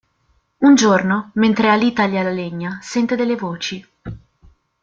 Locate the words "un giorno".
0.61-1.29